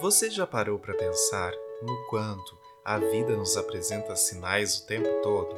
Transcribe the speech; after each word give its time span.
Você 0.00 0.30
já 0.30 0.46
parou 0.46 0.78
para 0.78 0.94
pensar 0.94 1.52
no 1.82 2.06
quanto 2.06 2.56
a 2.82 2.96
vida 2.96 3.36
nos 3.36 3.54
apresenta 3.58 4.16
sinais 4.16 4.78
o 4.78 4.86
tempo 4.86 5.20
todo? 5.22 5.54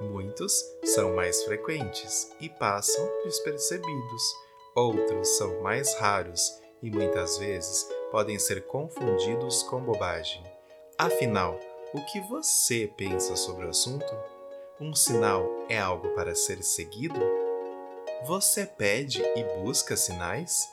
Muitos 0.00 0.52
são 0.84 1.16
mais 1.16 1.42
frequentes 1.42 2.30
e 2.40 2.48
passam 2.48 3.04
despercebidos, 3.24 4.22
outros 4.76 5.36
são 5.36 5.60
mais 5.62 5.94
raros 5.96 6.60
e 6.80 6.92
muitas 6.92 7.38
vezes 7.38 7.88
podem 8.12 8.38
ser 8.38 8.66
confundidos 8.66 9.64
com 9.64 9.80
bobagem. 9.80 10.44
Afinal, 10.96 11.58
o 11.92 12.04
que 12.04 12.20
você 12.20 12.88
pensa 12.96 13.34
sobre 13.34 13.66
o 13.66 13.70
assunto? 13.70 14.14
Um 14.80 14.94
sinal 14.94 15.44
é 15.68 15.78
algo 15.78 16.08
para 16.14 16.36
ser 16.36 16.62
seguido? 16.62 17.20
Você 18.26 18.64
pede 18.64 19.20
e 19.34 19.42
busca 19.60 19.96
sinais? 19.96 20.70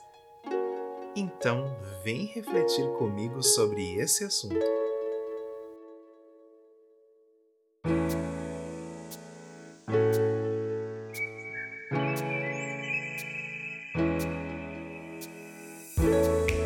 Então, 1.16 1.76
vem 2.04 2.26
refletir 2.26 2.88
comigo 2.98 3.42
sobre 3.42 3.96
esse 3.96 4.24
assunto. 4.24 4.80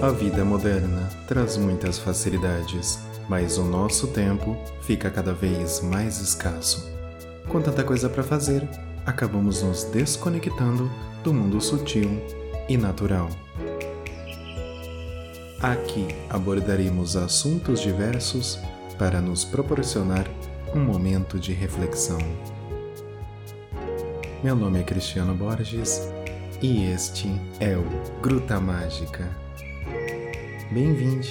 A 0.01 0.09
vida 0.09 0.43
moderna 0.43 1.09
traz 1.29 1.55
muitas 1.55 1.97
facilidades, 1.97 2.99
mas 3.29 3.57
o 3.57 3.63
nosso 3.63 4.07
tempo 4.07 4.57
fica 4.81 5.09
cada 5.09 5.33
vez 5.33 5.79
mais 5.79 6.19
escasso. 6.19 6.91
Com 7.47 7.61
tanta 7.61 7.85
coisa 7.85 8.09
para 8.09 8.21
fazer, 8.21 8.67
acabamos 9.05 9.63
nos 9.63 9.85
desconectando 9.85 10.91
do 11.23 11.33
mundo 11.33 11.61
sutil 11.61 12.21
e 12.67 12.75
natural. 12.75 13.29
Aqui 15.63 16.07
abordaremos 16.29 17.15
assuntos 17.15 17.79
diversos 17.79 18.57
para 18.99 19.21
nos 19.21 19.45
proporcionar 19.45 20.27
um 20.75 20.83
momento 20.83 21.39
de 21.39 21.53
reflexão. 21.53 22.17
Meu 24.43 24.57
nome 24.57 24.81
é 24.81 24.83
Cristiano 24.83 25.33
Borges 25.33 26.01
e 26.61 26.83
este 26.91 27.29
é 27.61 27.77
o 27.77 28.19
Gruta 28.19 28.59
Mágica. 28.59 29.23
Bem-vindo! 30.69 31.27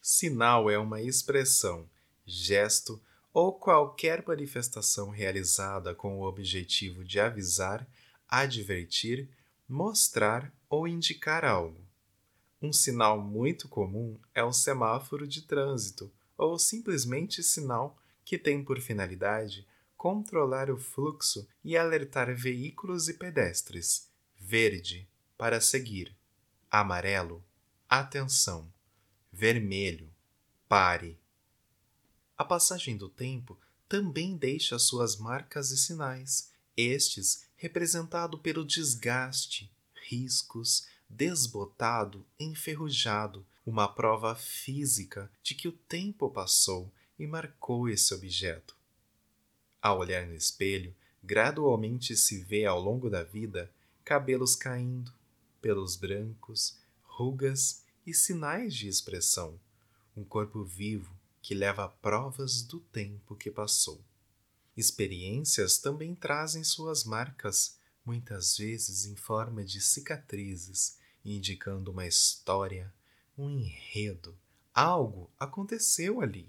Sinal 0.00 0.70
é 0.70 0.78
uma 0.78 1.02
expressão, 1.02 1.86
gesto 2.24 2.98
ou 3.34 3.52
qualquer 3.52 4.24
manifestação 4.26 5.10
realizada 5.10 5.94
com 5.94 6.18
o 6.20 6.26
objetivo 6.26 7.04
de 7.04 7.20
avisar 7.20 7.86
advertir, 8.28 9.28
mostrar 9.68 10.52
ou 10.68 10.86
indicar 10.86 11.44
algo. 11.44 11.80
Um 12.60 12.72
sinal 12.72 13.20
muito 13.20 13.68
comum 13.68 14.18
é 14.34 14.44
o 14.44 14.52
semáforo 14.52 15.26
de 15.26 15.42
trânsito 15.42 16.12
ou 16.36 16.58
simplesmente 16.58 17.42
sinal 17.42 17.96
que 18.24 18.36
tem 18.36 18.62
por 18.62 18.80
finalidade 18.80 19.66
controlar 19.96 20.70
o 20.70 20.78
fluxo 20.78 21.48
e 21.64 21.76
alertar 21.76 22.34
veículos 22.34 23.08
e 23.08 23.14
pedestres. 23.14 24.08
Verde, 24.38 25.08
para 25.36 25.60
seguir. 25.60 26.14
Amarelo, 26.70 27.42
atenção. 27.88 28.70
Vermelho, 29.32 30.12
pare. 30.68 31.18
A 32.36 32.44
passagem 32.44 32.96
do 32.96 33.08
tempo 33.08 33.58
também 33.88 34.36
deixa 34.36 34.78
suas 34.78 35.16
marcas 35.16 35.70
e 35.70 35.76
sinais, 35.76 36.52
estes 36.76 37.47
representado 37.58 38.38
pelo 38.38 38.64
desgaste, 38.64 39.70
riscos, 40.08 40.86
desbotado, 41.08 42.24
enferrujado, 42.38 43.44
uma 43.66 43.88
prova 43.88 44.34
física 44.34 45.30
de 45.42 45.54
que 45.54 45.68
o 45.68 45.72
tempo 45.72 46.30
passou 46.30 46.90
e 47.18 47.26
marcou 47.26 47.88
esse 47.88 48.14
objeto. 48.14 48.76
Ao 49.82 49.98
olhar 49.98 50.26
no 50.26 50.34
espelho, 50.34 50.94
gradualmente 51.22 52.16
se 52.16 52.38
vê 52.38 52.64
ao 52.64 52.80
longo 52.80 53.10
da 53.10 53.22
vida 53.22 53.70
cabelos 54.04 54.54
caindo, 54.54 55.12
pelos 55.60 55.96
brancos, 55.96 56.78
rugas 57.02 57.84
e 58.06 58.14
sinais 58.14 58.74
de 58.74 58.88
expressão, 58.88 59.58
um 60.16 60.24
corpo 60.24 60.64
vivo 60.64 61.12
que 61.42 61.54
leva 61.54 61.88
provas 61.88 62.62
do 62.62 62.78
tempo 62.80 63.34
que 63.34 63.50
passou. 63.50 64.00
Experiências 64.78 65.76
também 65.78 66.14
trazem 66.14 66.62
suas 66.62 67.02
marcas, 67.02 67.76
muitas 68.06 68.56
vezes 68.56 69.06
em 69.06 69.16
forma 69.16 69.64
de 69.64 69.80
cicatrizes, 69.80 71.00
indicando 71.24 71.90
uma 71.90 72.06
história, 72.06 72.94
um 73.36 73.50
enredo. 73.50 74.38
Algo 74.72 75.32
aconteceu 75.36 76.20
ali. 76.20 76.48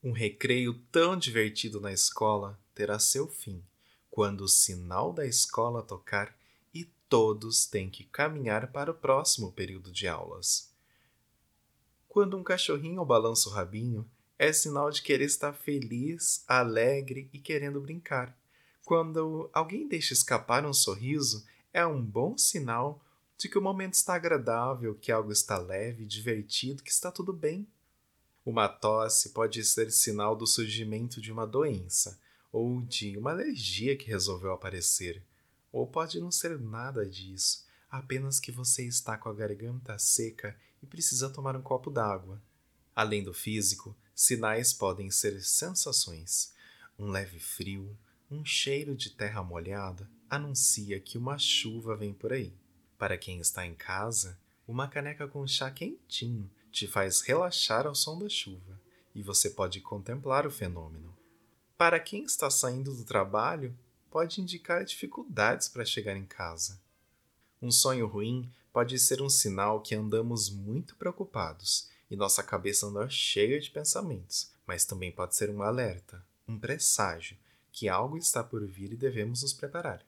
Um 0.00 0.12
recreio 0.12 0.74
tão 0.92 1.16
divertido 1.16 1.80
na 1.80 1.92
escola 1.92 2.56
terá 2.72 3.00
seu 3.00 3.26
fim 3.26 3.64
quando 4.08 4.42
o 4.42 4.48
sinal 4.48 5.12
da 5.12 5.26
escola 5.26 5.82
tocar 5.82 6.32
e 6.72 6.84
todos 7.08 7.66
têm 7.66 7.90
que 7.90 8.04
caminhar 8.04 8.70
para 8.70 8.92
o 8.92 8.94
próximo 8.94 9.50
período 9.50 9.90
de 9.90 10.06
aulas. 10.06 10.72
Quando 12.08 12.36
um 12.36 12.44
cachorrinho 12.44 13.04
balança 13.04 13.48
o 13.48 13.52
rabinho, 13.52 14.08
é 14.40 14.54
sinal 14.54 14.90
de 14.90 15.02
querer 15.02 15.26
estar 15.26 15.52
feliz, 15.52 16.42
alegre 16.48 17.28
e 17.30 17.38
querendo 17.38 17.78
brincar. 17.78 18.34
Quando 18.86 19.50
alguém 19.52 19.86
deixa 19.86 20.14
escapar 20.14 20.64
um 20.64 20.72
sorriso, 20.72 21.44
é 21.74 21.84
um 21.84 22.02
bom 22.02 22.38
sinal 22.38 23.04
de 23.36 23.50
que 23.50 23.58
o 23.58 23.62
momento 23.62 23.92
está 23.92 24.14
agradável, 24.14 24.94
que 24.94 25.12
algo 25.12 25.30
está 25.30 25.58
leve, 25.58 26.06
divertido, 26.06 26.82
que 26.82 26.90
está 26.90 27.12
tudo 27.12 27.34
bem. 27.34 27.68
Uma 28.42 28.66
tosse 28.66 29.28
pode 29.34 29.62
ser 29.62 29.92
sinal 29.92 30.34
do 30.34 30.46
surgimento 30.46 31.20
de 31.20 31.30
uma 31.30 31.46
doença 31.46 32.18
ou 32.50 32.80
de 32.80 33.18
uma 33.18 33.32
alergia 33.32 33.94
que 33.94 34.08
resolveu 34.08 34.52
aparecer. 34.52 35.22
Ou 35.70 35.86
pode 35.86 36.18
não 36.18 36.30
ser 36.30 36.58
nada 36.58 37.04
disso, 37.04 37.66
apenas 37.90 38.40
que 38.40 38.50
você 38.50 38.86
está 38.86 39.18
com 39.18 39.28
a 39.28 39.34
garganta 39.34 39.98
seca 39.98 40.56
e 40.82 40.86
precisa 40.86 41.28
tomar 41.28 41.54
um 41.54 41.62
copo 41.62 41.90
d'água. 41.90 42.40
Além 42.96 43.22
do 43.22 43.34
físico, 43.34 43.94
Sinais 44.22 44.74
podem 44.74 45.10
ser 45.10 45.42
sensações. 45.42 46.52
Um 46.98 47.10
leve 47.10 47.40
frio, 47.40 47.96
um 48.30 48.44
cheiro 48.44 48.94
de 48.94 49.08
terra 49.08 49.42
molhada 49.42 50.06
anuncia 50.28 51.00
que 51.00 51.16
uma 51.16 51.38
chuva 51.38 51.96
vem 51.96 52.12
por 52.12 52.30
aí. 52.30 52.52
Para 52.98 53.16
quem 53.16 53.40
está 53.40 53.64
em 53.64 53.74
casa, 53.74 54.38
uma 54.68 54.86
caneca 54.86 55.26
com 55.26 55.46
chá 55.46 55.70
quentinho 55.70 56.50
te 56.70 56.86
faz 56.86 57.22
relaxar 57.22 57.86
ao 57.86 57.94
som 57.94 58.18
da 58.18 58.28
chuva 58.28 58.78
e 59.14 59.22
você 59.22 59.48
pode 59.48 59.80
contemplar 59.80 60.46
o 60.46 60.50
fenômeno. 60.50 61.16
Para 61.78 61.98
quem 61.98 62.24
está 62.24 62.50
saindo 62.50 62.94
do 62.94 63.04
trabalho, 63.04 63.74
pode 64.10 64.42
indicar 64.42 64.84
dificuldades 64.84 65.66
para 65.66 65.82
chegar 65.82 66.14
em 66.14 66.26
casa. 66.26 66.78
Um 67.62 67.70
sonho 67.70 68.06
ruim 68.06 68.52
pode 68.70 68.98
ser 68.98 69.22
um 69.22 69.30
sinal 69.30 69.80
que 69.80 69.94
andamos 69.94 70.50
muito 70.50 70.94
preocupados 70.96 71.88
e 72.10 72.16
nossa 72.16 72.42
cabeça 72.42 72.86
anda 72.86 73.08
cheia 73.08 73.60
de 73.60 73.70
pensamentos, 73.70 74.52
mas 74.66 74.84
também 74.84 75.12
pode 75.12 75.36
ser 75.36 75.48
um 75.48 75.62
alerta, 75.62 76.24
um 76.46 76.58
presságio 76.58 77.36
que 77.70 77.88
algo 77.88 78.18
está 78.18 78.42
por 78.42 78.66
vir 78.66 78.92
e 78.92 78.96
devemos 78.96 79.42
nos 79.42 79.52
preparar. 79.52 80.04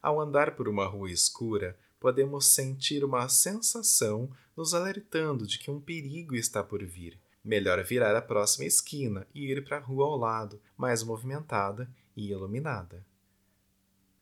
Ao 0.00 0.20
andar 0.20 0.54
por 0.54 0.68
uma 0.68 0.86
rua 0.86 1.10
escura, 1.10 1.76
podemos 1.98 2.46
sentir 2.46 3.04
uma 3.04 3.28
sensação 3.28 4.30
nos 4.56 4.72
alertando 4.72 5.46
de 5.46 5.58
que 5.58 5.70
um 5.70 5.80
perigo 5.80 6.36
está 6.36 6.62
por 6.62 6.84
vir. 6.84 7.18
Melhor 7.44 7.82
virar 7.84 8.14
a 8.14 8.22
próxima 8.22 8.64
esquina 8.64 9.26
e 9.34 9.50
ir 9.50 9.64
para 9.64 9.78
a 9.78 9.80
rua 9.80 10.06
ao 10.06 10.16
lado, 10.16 10.60
mais 10.76 11.02
movimentada 11.02 11.90
e 12.16 12.30
iluminada. 12.30 13.04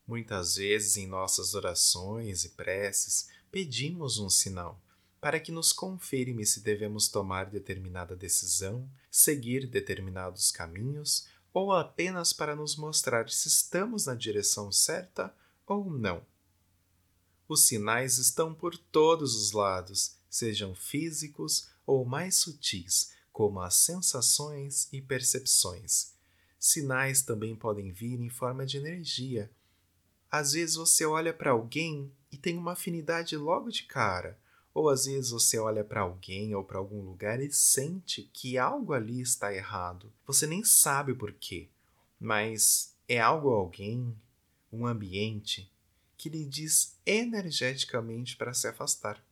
Muitas 0.07 0.57
vezes 0.57 0.97
em 0.97 1.07
nossas 1.07 1.55
orações 1.55 2.45
e 2.45 2.51
preces 2.51 3.29
pedimos 3.51 4.19
um 4.19 4.29
sinal, 4.29 4.81
para 5.25 5.41
que 5.41 5.51
nos 5.51 5.73
confirme 5.73 6.45
se 6.45 6.61
devemos 6.61 7.09
tomar 7.09 7.47
determinada 7.47 8.15
decisão, 8.15 8.87
seguir 9.11 9.67
determinados 9.67 10.51
caminhos 10.51 11.27
ou 11.51 11.73
apenas 11.73 12.31
para 12.35 12.55
nos 12.55 12.77
mostrar 12.77 13.31
se 13.31 13.49
estamos 13.49 14.05
na 14.05 14.15
direção 14.15 14.71
certa 14.71 15.35
ou 15.67 15.89
não. 15.89 16.21
Os 17.49 17.65
sinais 17.65 18.19
estão 18.19 18.53
por 18.53 18.77
todos 18.77 19.35
os 19.35 19.53
lados, 19.53 20.15
sejam 20.29 20.75
físicos 20.75 21.71
ou 21.87 22.05
mais 22.05 22.35
sutis, 22.35 23.13
como 23.33 23.63
as 23.63 23.77
sensações 23.77 24.93
e 24.93 25.01
percepções. 25.01 26.13
Sinais 26.59 27.23
também 27.23 27.57
podem 27.57 27.91
vir 27.91 28.21
em 28.21 28.29
forma 28.29 28.67
de 28.67 28.77
energia. 28.77 29.51
Às 30.31 30.53
vezes 30.53 30.77
você 30.77 31.07
olha 31.07 31.33
para 31.33 31.53
alguém 31.53 32.13
e 32.31 32.37
tem 32.37 32.59
uma 32.59 32.73
afinidade 32.73 33.39
logo 33.39 33.71
de 33.71 33.85
cara, 33.85 34.39
ou 34.75 34.91
às 34.91 35.07
vezes 35.07 35.31
você 35.31 35.57
olha 35.57 35.85
para 35.85 36.01
alguém 36.01 36.53
ou 36.53 36.65
para 36.65 36.79
algum 36.79 37.01
lugar 37.01 37.41
e 37.41 37.51
sente 37.53 38.29
que 38.33 38.59
algo 38.59 38.93
ali 38.93 39.21
está 39.21 39.55
errado. 39.55 40.13
Você 40.27 40.49
nem 40.49 40.65
sabe 40.65 41.15
por 41.15 41.33
quê, 41.33 41.69
mas 42.19 42.93
é 43.09 43.21
algo 43.21 43.49
ou 43.49 43.55
alguém, 43.55 44.13
um 44.73 44.85
ambiente 44.85 45.71
que 46.17 46.29
lhe 46.29 46.45
diz 46.45 46.99
energeticamente 47.07 48.37
para 48.37 48.53
se 48.53 48.67
afastar. 48.67 49.25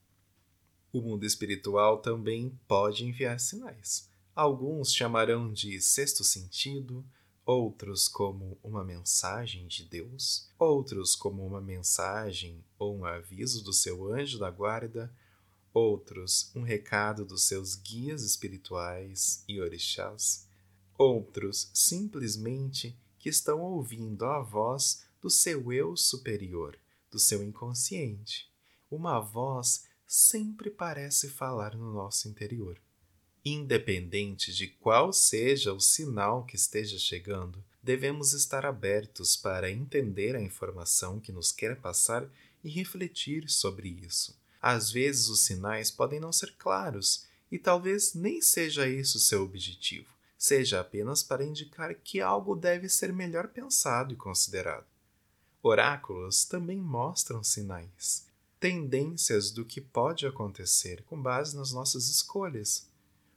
O 0.93 1.01
mundo 1.01 1.25
espiritual 1.25 1.99
também 1.99 2.57
pode 2.69 3.05
enviar 3.05 3.41
sinais. 3.41 4.09
Alguns 4.35 4.95
chamarão 4.95 5.53
de 5.53 5.81
sexto 5.81 6.23
sentido, 6.23 7.05
outros 7.45 8.09
como 8.09 8.59
uma 8.63 8.85
mensagem 8.85 9.67
de 9.67 9.85
Deus, 9.85 10.49
outros 10.59 11.17
como 11.17 11.45
uma 11.45 11.61
mensagem 11.61 12.63
ou 12.79 12.97
um 12.97 13.05
aviso 13.05 13.65
do 13.65 13.73
seu 13.73 14.13
anjo 14.13 14.39
da 14.39 14.51
guarda, 14.51 15.13
outros 15.73 16.51
um 16.55 16.63
recado 16.63 17.25
dos 17.25 17.45
seus 17.45 17.75
guias 17.75 18.23
espirituais 18.23 19.45
e 19.49 19.61
orixás, 19.61 20.47
outros 20.97 21.71
simplesmente 21.73 22.99
que 23.19 23.29
estão 23.29 23.61
ouvindo 23.61 24.25
a 24.25 24.41
voz 24.41 25.05
do 25.21 25.31
seu 25.31 25.73
eu 25.73 25.97
superior, 25.97 26.77
do 27.11 27.19
seu 27.19 27.43
inconsciente, 27.43 28.51
uma 28.91 29.21
voz 29.21 29.85
sempre 30.07 30.71
parece 30.71 31.29
falar 31.29 31.77
no 31.77 31.93
nosso 31.93 32.29
interior. 32.29 32.81
Independente 33.45 34.53
de 34.53 34.69
qual 34.69 35.13
seja 35.13 35.73
o 35.73 35.81
sinal 35.81 36.45
que 36.45 36.55
esteja 36.55 36.99
chegando, 36.99 37.65
devemos 37.83 38.33
estar 38.33 38.65
abertos 38.65 39.37
para 39.37 39.71
entender 39.71 40.37
a 40.37 40.43
informação 40.43 41.19
que 41.19 41.33
nos 41.33 41.51
quer 41.51 41.81
passar 41.81 42.29
e 42.63 42.69
refletir 42.69 43.49
sobre 43.49 43.89
isso. 43.89 44.42
Às 44.63 44.93
vezes 44.93 45.29
os 45.29 45.41
sinais 45.41 45.91
podem 45.91 46.21
não 46.21 46.33
ser 46.33 46.55
claros 46.57 47.27
e 47.51 47.59
talvez 47.59 48.15
nem 48.15 48.41
seja 48.41 48.89
esse 48.89 49.17
o 49.17 49.21
seu 49.21 49.43
objetivo, 49.43 50.09
seja 50.39 50.81
apenas 50.81 51.21
para 51.21 51.45
indicar 51.45 51.93
que 51.97 52.21
algo 52.21 52.55
deve 52.55 52.89
ser 52.89 53.13
melhor 53.13 53.49
pensado 53.49 54.15
e 54.15 54.17
considerado. 54.17 54.87
Oráculos 55.61 56.45
também 56.45 56.79
mostram 56.79 57.43
sinais, 57.43 58.27
tendências 58.61 59.51
do 59.51 59.65
que 59.65 59.81
pode 59.81 60.27
acontecer 60.27 61.03
com 61.05 61.21
base 61.21 61.57
nas 61.57 61.73
nossas 61.73 62.09
escolhas. 62.09 62.89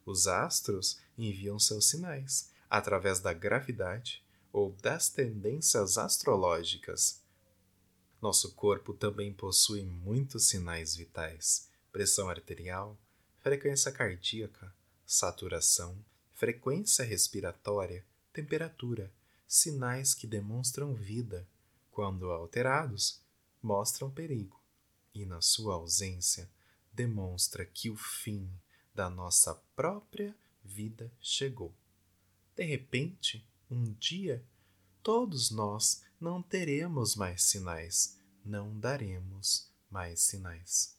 Os 0.05 0.27
astros 0.27 0.99
enviam 1.17 1.57
seus 1.57 1.89
sinais 1.89 2.51
através 2.69 3.19
da 3.19 3.33
gravidade 3.33 4.23
ou 4.53 4.71
das 4.81 5.09
tendências 5.09 5.97
astrológicas. 5.97 7.24
Nosso 8.25 8.53
corpo 8.53 8.91
também 8.91 9.31
possui 9.31 9.83
muitos 9.83 10.47
sinais 10.47 10.95
vitais: 10.95 11.69
pressão 11.91 12.27
arterial, 12.27 12.99
frequência 13.37 13.91
cardíaca, 13.91 14.75
saturação, 15.05 16.03
frequência 16.33 17.05
respiratória, 17.05 18.03
temperatura, 18.33 19.13
sinais 19.47 20.15
que 20.15 20.25
demonstram 20.25 20.95
vida. 20.95 21.47
Quando 21.91 22.31
alterados, 22.31 23.21
mostram 23.61 24.09
perigo 24.09 24.59
e, 25.13 25.23
na 25.23 25.39
sua 25.39 25.75
ausência, 25.75 26.49
demonstra 26.91 27.63
que 27.63 27.91
o 27.91 27.95
fim 27.95 28.49
da 28.91 29.07
nossa 29.07 29.53
própria 29.75 30.35
vida 30.63 31.13
chegou. 31.21 31.71
De 32.55 32.63
repente, 32.63 33.47
um 33.69 33.83
dia, 33.93 34.43
todos 35.03 35.51
nós 35.51 36.01
não 36.25 36.41
teremos 36.41 37.15
mais 37.15 37.43
sinais, 37.43 38.19
não 38.43 38.79
daremos 38.79 39.69
mais 39.91 40.21
sinais. 40.21 40.97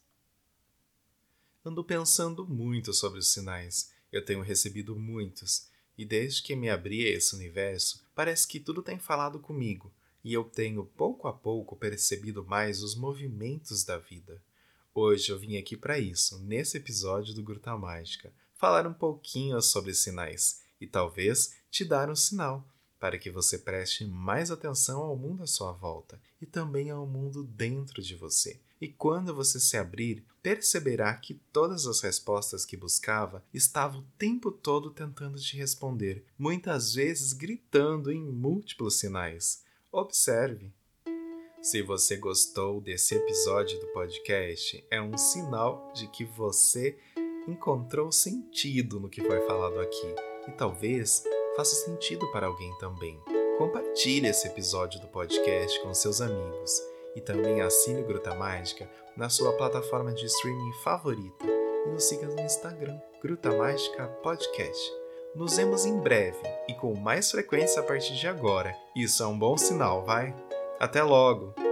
Ando 1.65 1.83
pensando 1.83 2.47
muito 2.47 2.93
sobre 2.93 3.19
os 3.19 3.33
sinais. 3.33 3.91
Eu 4.09 4.23
tenho 4.23 4.41
recebido 4.41 4.95
muitos, 4.95 5.67
e 5.97 6.05
desde 6.05 6.41
que 6.41 6.55
me 6.55 6.69
abri 6.69 7.05
a 7.05 7.09
esse 7.09 7.35
universo, 7.35 8.05
parece 8.15 8.47
que 8.47 8.57
tudo 8.57 8.81
tem 8.81 8.97
falado 8.97 9.37
comigo, 9.37 9.93
e 10.23 10.31
eu 10.31 10.45
tenho 10.45 10.85
pouco 10.85 11.27
a 11.27 11.33
pouco 11.33 11.75
percebido 11.75 12.45
mais 12.45 12.81
os 12.81 12.95
movimentos 12.95 13.83
da 13.83 13.97
vida. 13.97 14.41
Hoje 14.95 15.29
eu 15.29 15.37
vim 15.37 15.57
aqui 15.57 15.75
para 15.75 15.99
isso, 15.99 16.39
nesse 16.39 16.77
episódio 16.77 17.33
do 17.33 17.43
Gruta 17.43 17.77
Mágica, 17.77 18.33
falar 18.55 18.87
um 18.87 18.93
pouquinho 18.93 19.61
sobre 19.61 19.93
sinais 19.93 20.61
e 20.79 20.87
talvez 20.87 21.53
te 21.69 21.83
dar 21.83 22.09
um 22.09 22.15
sinal 22.15 22.65
para 22.99 23.17
que 23.17 23.29
você 23.29 23.57
preste 23.57 24.05
mais 24.05 24.51
atenção 24.51 25.01
ao 25.01 25.15
mundo 25.15 25.43
à 25.43 25.47
sua 25.47 25.71
volta 25.71 26.19
e 26.41 26.45
também 26.45 26.89
ao 26.89 27.05
mundo 27.05 27.43
dentro 27.43 28.01
de 28.01 28.15
você. 28.15 28.59
E 28.79 28.87
quando 28.87 29.33
você 29.33 29.59
se 29.59 29.75
abrir, 29.75 30.23
perceberá 30.41 31.13
que 31.15 31.33
todas 31.51 31.87
as 31.87 31.99
respostas 32.01 32.63
que 32.63 32.77
buscava 32.77 33.43
estavam 33.53 34.01
o 34.01 34.05
tempo 34.17 34.51
todo 34.51 34.91
tentando 34.91 35.39
te 35.39 35.57
responder, 35.57 36.23
muitas 36.37 36.93
vezes 36.93 37.33
gritando 37.33 38.11
em 38.11 38.23
múltiplos 38.23 38.99
sinais. 38.99 39.63
Observe. 39.91 40.71
Se 41.61 41.81
você 41.81 42.17
gostou 42.17 42.79
desse 42.79 43.15
episódio 43.15 43.79
do 43.79 43.87
podcast, 43.87 44.85
é 44.91 45.01
um 45.01 45.17
sinal 45.17 45.91
de 45.93 46.07
que 46.07 46.23
você 46.23 46.97
encontrou 47.47 48.11
sentido 48.11 48.99
no 48.99 49.09
que 49.09 49.21
foi 49.21 49.41
falado 49.47 49.79
aqui 49.79 50.15
e 50.47 50.51
talvez 50.51 51.23
faça 51.57 51.75
sentido 51.75 52.31
para 52.31 52.45
alguém 52.45 52.71
também. 52.77 53.19
Compartilhe 53.57 54.27
esse 54.27 54.47
episódio 54.47 55.01
do 55.01 55.07
podcast 55.07 55.81
com 55.81 55.91
seus 55.91 56.21
amigos 56.21 56.79
e 57.15 57.21
também 57.21 57.61
assine 57.61 58.01
o 58.01 58.05
Gruta 58.05 58.35
Mágica 58.35 58.87
na 59.17 59.27
sua 59.27 59.51
plataforma 59.53 60.13
de 60.13 60.27
streaming 60.27 60.73
favorita 60.83 61.45
e 61.47 61.89
nos 61.89 62.03
siga 62.03 62.27
no 62.27 62.39
Instagram, 62.39 62.99
Gruta 63.19 63.51
Mágica 63.57 64.05
Podcast. 64.21 64.93
Nos 65.35 65.57
vemos 65.57 65.85
em 65.85 65.99
breve 65.99 66.37
e 66.69 66.75
com 66.75 66.95
mais 66.95 67.31
frequência 67.31 67.81
a 67.81 67.83
partir 67.83 68.13
de 68.13 68.27
agora. 68.27 68.75
Isso 68.95 69.23
é 69.23 69.27
um 69.27 69.37
bom 69.37 69.57
sinal, 69.57 70.05
vai? 70.05 70.35
Até 70.79 71.01
logo! 71.01 71.66